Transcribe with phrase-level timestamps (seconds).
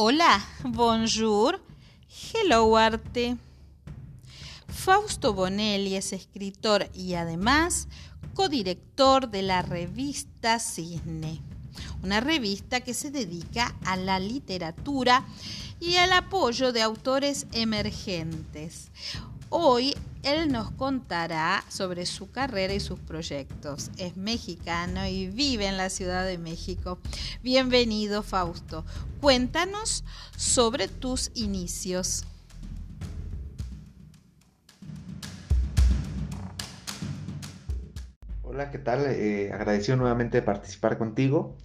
[0.00, 1.60] Hola, bonjour,
[2.32, 3.36] hello arte.
[4.68, 7.88] Fausto Bonelli es escritor y además
[8.32, 11.40] codirector de la revista Cisne,
[12.04, 15.26] una revista que se dedica a la literatura
[15.80, 18.92] y al apoyo de autores emergentes.
[19.48, 19.96] Hoy
[20.28, 23.90] él nos contará sobre su carrera y sus proyectos.
[23.96, 26.98] Es mexicano y vive en la Ciudad de México.
[27.42, 28.84] Bienvenido, Fausto.
[29.20, 30.04] Cuéntanos
[30.36, 32.24] sobre tus inicios.
[38.42, 39.06] Hola, ¿qué tal?
[39.06, 41.56] Eh, agradecido nuevamente de participar contigo.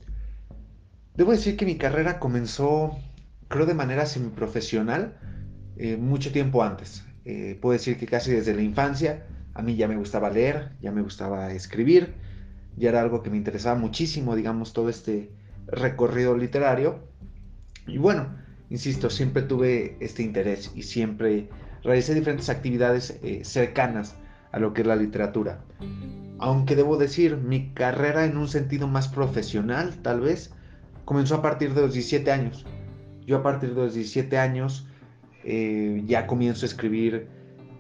[1.16, 2.98] Debo decir que mi carrera comenzó,
[3.50, 5.18] creo, de manera semiprofesional
[5.76, 7.04] eh, mucho tiempo antes.
[7.26, 10.92] Eh, puedo decir que casi desde la infancia a mí ya me gustaba leer, ya
[10.92, 12.16] me gustaba escribir,
[12.76, 15.30] ya era algo que me interesaba muchísimo, digamos, todo este
[15.68, 17.00] recorrido literario.
[17.88, 18.36] Y bueno,
[18.70, 21.50] insisto, siempre tuve este interés y siempre
[21.84, 24.16] realicé diferentes actividades eh, cercanas
[24.52, 25.60] a lo que es la literatura.
[26.40, 30.52] Aunque debo decir, mi carrera en un sentido más profesional, tal vez,
[31.06, 32.66] comenzó a partir de los 17 años.
[33.26, 34.88] Yo a partir de los 17 años
[35.44, 37.28] eh, ya comienzo a escribir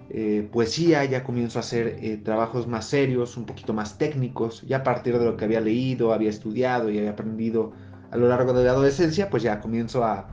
[0.09, 4.77] eh, poesía, ya comienzo a hacer eh, trabajos más serios, un poquito más técnicos, ya
[4.77, 7.71] a partir de lo que había leído, había estudiado y había aprendido
[8.11, 10.27] a lo largo de la adolescencia, pues ya comienzo a,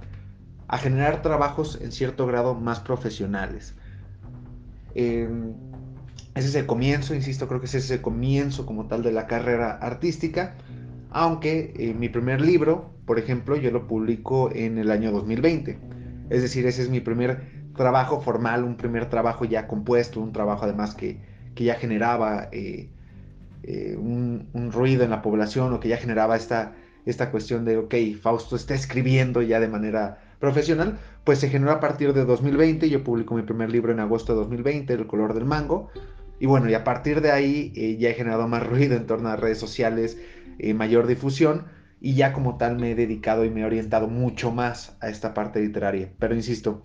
[0.78, 3.74] generar trabajos en cierto grado más profesionales.
[4.94, 5.52] Em,
[6.36, 9.26] ese es el comienzo, insisto, creo que ese es el comienzo como tal de la
[9.26, 10.56] carrera artística,
[11.10, 15.90] aunque mi primer libro, por ejemplo, yo lo publico en el año 2020
[16.30, 17.40] es decir, ese es mi primer
[17.76, 22.88] trabajo formal, un primer trabajo ya compuesto, un trabajo además que, ya generaba eh,
[23.64, 26.72] eh, un, ruido en la población o que ya generaba esta,
[27.04, 31.80] esta cuestión de, ok, Fausto está escribiendo ya de manera profesional, pues se generó a
[31.80, 35.44] partir de 2020, yo publico mi primer libro en agosto de 2020, El color del
[35.44, 35.90] mango,
[36.38, 39.28] y bueno, y a partir de ahí eh, ya he generado más ruido en torno
[39.28, 40.16] a redes sociales,
[40.74, 41.64] mayor difusión,
[42.00, 45.34] y ya como tal me he dedicado y me he orientado mucho más a esta
[45.34, 46.10] parte literaria.
[46.18, 46.82] Pero insisto,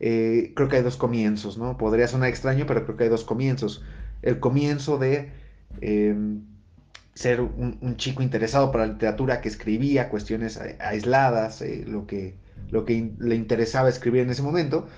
[0.00, 1.76] eh, creo que hay dos comienzos, ¿no?
[1.76, 3.84] Podría sonar extraño, pero creo que hay dos comienzos.
[4.22, 5.30] El comienzo de
[5.80, 6.42] em,
[7.14, 12.34] ser un, chico interesado por la literatura que escribía cuestiones aisladas, eh, lo, que,
[12.70, 14.88] lo que le interesaba escribir en ese momento.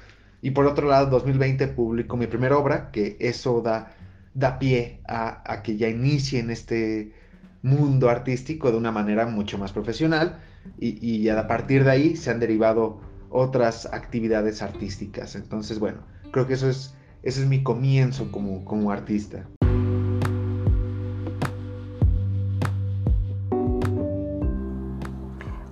[0.40, 3.92] Y por otro lado, 2020 publico mi primera obra, que eso da,
[4.34, 7.12] da pie a, a que ya inicie en este
[7.62, 10.40] mundo artístico de una manera mucho más profesional
[10.78, 15.34] y, a partir de ahí se han derivado otras actividades artísticas.
[15.34, 15.98] Entonces, bueno,
[16.32, 19.48] creo que eso es, ese es mi comienzo como, como artista.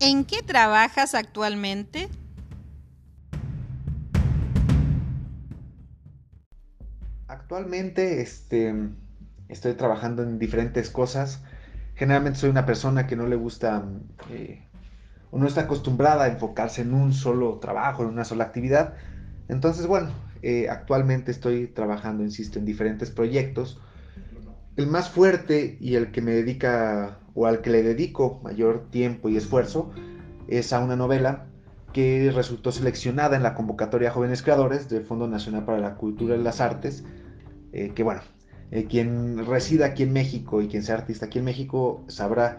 [0.00, 2.08] ¿En qué trabajas actualmente?
[7.26, 8.74] Actualmente este,
[9.48, 11.42] estoy trabajando en diferentes cosas.
[11.94, 13.84] Generalmente soy una persona que no le gusta
[14.30, 14.68] eh,
[15.34, 18.94] no está acostumbrada a enfocarse en un solo trabajo, en una sola actividad.
[19.48, 20.10] Entonces, bueno,
[20.42, 23.80] eh, actualmente estoy trabajando, insisto, en diferentes proyectos.
[24.76, 29.28] El más fuerte y el que me dedica o al que le dedico mayor tiempo
[29.28, 29.92] y esfuerzo
[30.48, 31.46] es a una novela
[31.92, 36.42] que resultó seleccionada en la convocatoria Jóvenes Creadores del Fondo Nacional para la Cultura y
[36.42, 37.04] las Artes,
[37.72, 38.20] eh, que bueno,
[38.70, 42.58] eh, quien resida aquí en México y quien sea artista aquí en México sabrá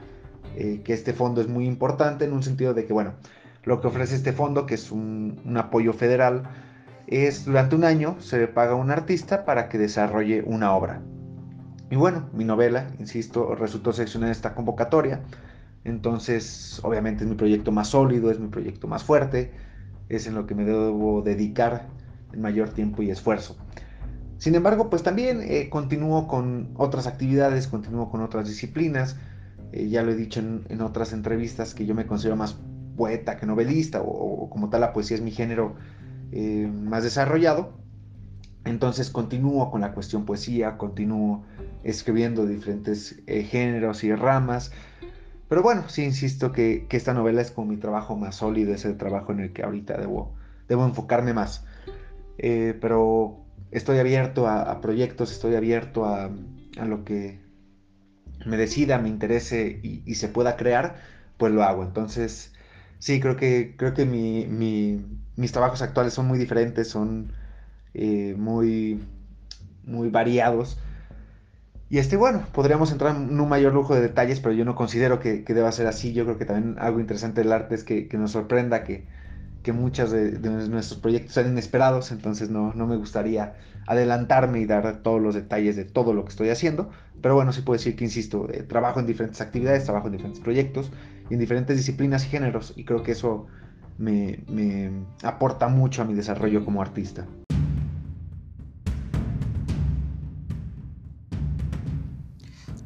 [0.56, 3.14] eh, que este fondo es muy importante en un sentido de que, bueno,
[3.64, 6.44] lo que ofrece este fondo, que es un, apoyo federal,
[7.08, 11.02] es durante un año se le paga a un artista para que desarrolle una obra.
[11.90, 15.22] Y bueno, mi novela, insisto, resultó seleccionada en esta convocatoria.
[15.84, 19.52] Entonces, obviamente es mi proyecto más sólido, es mi proyecto más fuerte,
[20.10, 21.88] es en lo que me debo dedicar
[22.34, 23.56] el mayor tiempo y esfuerzo.
[24.38, 29.16] Sin embargo, pues también eh, continúo con otras actividades, continúo con otras disciplinas.
[29.76, 32.58] Eh, ya lo he dicho en, otras entrevistas que yo me considero más
[32.96, 35.76] poeta que novelista o, como tal la poesía es mi género
[36.32, 37.74] eh, más desarrollado.
[38.64, 41.44] Entonces continúo con la cuestión poesía, continúo
[41.84, 44.72] escribiendo diferentes eh, géneros y ramas.
[45.50, 48.96] Pero bueno, sí insisto que, esta novela es como mi trabajo más sólido, es el
[48.96, 50.34] trabajo en el que ahorita debo,
[50.70, 51.66] debo enfocarme más.
[52.38, 56.32] Pero estoy abierto a, proyectos, estoy abierto a,
[56.84, 57.45] lo que
[58.46, 60.96] me decida, me interese y, se pueda crear,
[61.38, 61.84] pues lo hago.
[61.84, 62.54] Entonces,
[63.00, 67.32] sí, creo que, creo que mis trabajos actuales son muy diferentes, son
[67.94, 69.02] eh, muy,
[69.86, 70.78] muy variados.
[71.90, 75.20] Y este, bueno, podríamos entrar en un mayor lujo de detalles, pero yo no considero
[75.20, 76.14] que, deba ser así.
[76.14, 79.06] Yo creo que también algo interesante del arte es que, nos sorprenda que,
[79.66, 80.40] que muchos de,
[80.70, 83.56] nuestros proyectos sean inesperados, entonces no, no me gustaría
[83.88, 86.92] adelantarme y dar todos los detalles de todo lo que estoy haciendo.
[87.20, 90.40] Pero bueno, sí puedo decir que, insisto, eh, trabajo en diferentes actividades, trabajo en diferentes
[90.40, 90.92] proyectos
[91.30, 93.48] en diferentes disciplinas y géneros, y creo que eso
[93.98, 94.92] me, me
[95.24, 97.26] aporta mucho a mi desarrollo como artista.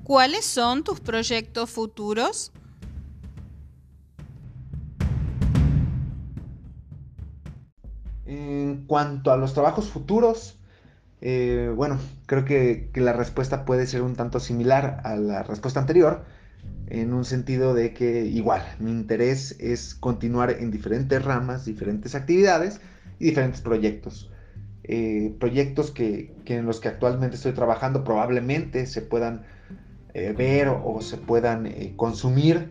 [0.03, 2.51] ¿Cuáles son tus proyectos futuros?
[8.39, 10.57] En cuanto a los trabajos futuros,
[11.19, 16.23] eh, bueno, creo que, la respuesta puede ser un tanto similar a la respuesta anterior,
[16.87, 22.79] en un sentido de que igual, mi interés es continuar en diferentes ramas, diferentes actividades
[23.19, 24.31] y diferentes proyectos.
[24.83, 29.43] Eh, proyectos que, en los que actualmente estoy trabajando probablemente se puedan
[30.13, 32.69] eh, ver o, se puedan consumir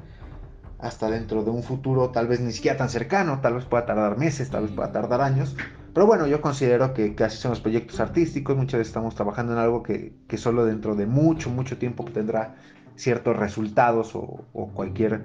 [0.78, 4.16] hasta dentro de un futuro tal vez ni siquiera tan cercano, tal vez pueda tardar
[4.16, 5.56] meses, tal vez pueda tardar años.
[5.92, 9.52] Pero bueno, yo considero que, que así son los proyectos artísticos, muchas veces estamos trabajando
[9.52, 12.54] en algo que, que solo dentro de mucho, mucho tiempo tendrá
[12.94, 14.44] ciertos resultados o,
[14.74, 15.22] cualquier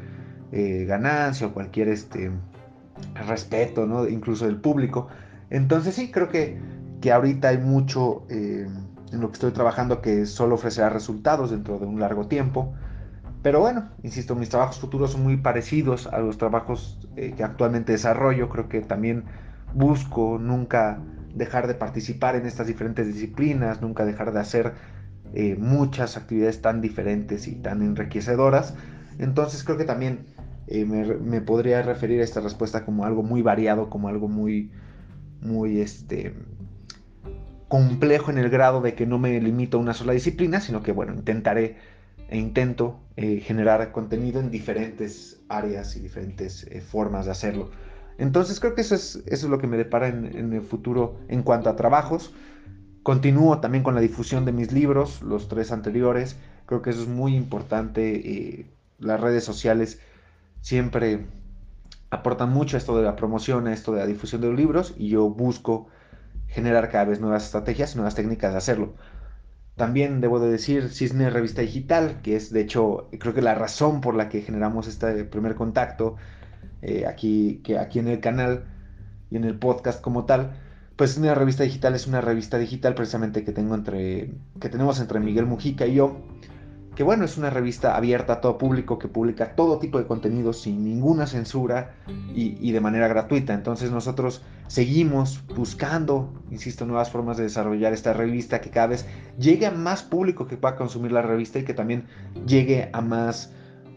[0.51, 2.31] eh, ganancia o cualquier este,
[3.27, 4.07] respeto, ¿no?
[4.07, 5.07] incluso del público.
[5.49, 6.59] Entonces sí, creo que,
[7.01, 11.85] que ahorita hay mucho en lo que estoy trabajando que solo ofrecerá resultados dentro de
[11.85, 12.73] un largo tiempo.
[13.43, 17.91] Pero bueno, insisto, mis trabajos futuros son muy parecidos a los trabajos eh, que actualmente
[17.91, 18.47] desarrollo.
[18.47, 19.25] Creo que también
[19.73, 21.01] busco nunca
[21.35, 24.73] dejar de participar en estas diferentes disciplinas, nunca dejar de hacer
[25.33, 28.75] eh, muchas actividades tan diferentes y tan enriquecedoras.
[29.19, 30.25] Entonces creo que también
[30.67, 34.71] eh, me, me, podría referir a esta respuesta como algo muy variado, como algo muy,
[35.41, 36.33] muy, este,
[37.67, 40.91] complejo en el grado de que no me limito a una sola disciplina, sino que
[40.91, 41.75] bueno, intentaré
[42.29, 47.69] e intento eh, generar contenido en diferentes áreas y diferentes eh, formas de hacerlo.
[48.17, 51.43] Entonces creo que eso es, eso es lo que me depara en, el futuro en
[51.43, 52.33] cuanto a trabajos.
[53.01, 56.37] Continúo también con la difusión de mis libros, los tres anteriores.
[56.65, 58.15] Creo que eso es muy importante.
[58.15, 58.65] Eh,
[58.99, 59.99] las redes sociales
[60.61, 61.25] siempre
[62.09, 64.93] aportan mucho a esto de la promoción, a esto de la difusión de los libros
[64.97, 65.87] y yo busco
[66.47, 68.93] generar cada vez nuevas estrategias, nuevas técnicas de hacerlo.
[69.75, 74.01] También debo de decir Cisne Revista Digital, que es de hecho creo que la razón
[74.01, 76.15] por la que generamos este primer contacto
[76.81, 78.65] eh, aquí, que aquí en el canal
[79.31, 80.51] y en el podcast como tal.
[80.95, 85.19] Pues Cisne Revista Digital es una revista digital precisamente que tengo entre que tenemos entre
[85.19, 86.17] Miguel Mujica y yo
[86.95, 90.53] que bueno, es una revista abierta a todo público que publica todo tipo de contenido
[90.53, 91.95] sin ninguna censura
[92.35, 93.53] y, de manera gratuita.
[93.53, 99.07] Entonces nosotros seguimos buscando, insisto, nuevas formas de desarrollar esta revista que cada vez
[99.39, 102.05] llegue a más público que pueda consumir la revista y que también
[102.45, 103.51] llegue a más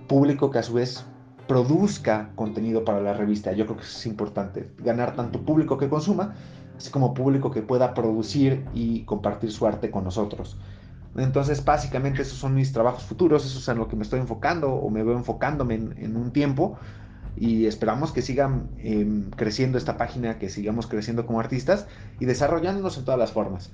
[0.09, 1.05] público que a su vez
[1.47, 3.53] produzca contenido para la revista.
[3.53, 6.35] Yo creo que es importante, ganar tanto público que consuma,
[6.77, 10.57] así como público que pueda producir y compartir su arte con nosotros.
[11.19, 14.73] Entonces, básicamente, esos son mis trabajos futuros, eso es en lo que me estoy enfocando
[14.73, 16.79] o me veo enfocándome en, un tiempo.
[17.37, 21.87] Y esperamos que sigan em, creciendo esta página, que sigamos creciendo como artistas
[22.19, 23.73] y desarrollándonos en todas las formas.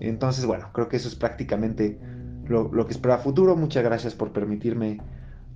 [0.00, 1.98] Entonces, bueno, creo que eso es prácticamente
[2.48, 3.56] lo, que espero a futuro.
[3.56, 5.00] Muchas gracias por permitirme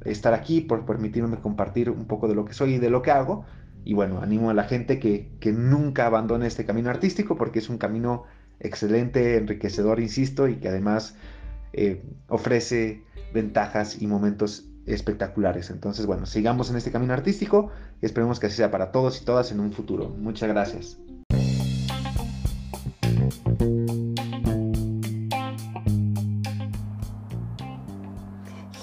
[0.04, 3.10] estar aquí, por permitirme compartir un poco de lo que soy y de lo que
[3.10, 3.44] hago.
[3.84, 7.68] Y bueno, animo a la gente que, que nunca abandone este camino artístico porque es
[7.68, 8.24] un camino
[8.60, 11.14] excelente, enriquecedor, insisto, y que además
[11.72, 15.70] eh, ofrece ventajas y momentos espectaculares.
[15.70, 17.70] Entonces, bueno, sigamos en este camino artístico
[18.00, 20.08] y esperemos que así sea para todos y todas en un futuro.
[20.08, 20.98] Muchas gracias.